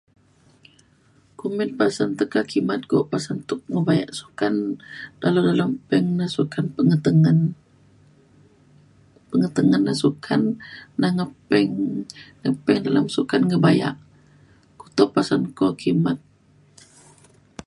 kumbin 1.39 1.71
pasen 1.79 2.09
tekak 2.19 2.45
kimet 2.51 2.81
ku 2.89 2.97
pasen 3.11 3.37
tuk 3.49 3.61
ngebayak 3.71 4.09
sukan 4.19 4.55
dalem 5.21 5.43
dalem 5.49 5.71
peng 5.89 6.07
na 6.17 6.25
sukan 6.35 6.65
pengetengen. 6.75 7.39
pengetengen 9.29 9.81
ne 9.85 9.93
sukan 10.03 10.41
na 11.01 11.07
ngeping. 11.17 11.71
ngeping 12.41 12.77
dalem 12.85 13.05
sukan 13.15 13.41
ngebayak 13.49 13.95
keto 14.79 15.03
pasen 15.15 15.41
ku 15.57 15.65
kimet. 15.81 16.19